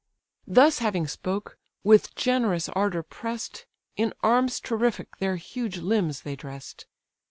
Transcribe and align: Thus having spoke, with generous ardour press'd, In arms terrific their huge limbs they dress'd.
Thus 0.47 0.79
having 0.79 1.05
spoke, 1.05 1.59
with 1.83 2.15
generous 2.15 2.69
ardour 2.69 3.03
press'd, 3.03 3.65
In 3.95 4.13
arms 4.23 4.59
terrific 4.59 5.17
their 5.17 5.35
huge 5.35 5.77
limbs 5.77 6.21
they 6.21 6.35
dress'd. 6.35 6.85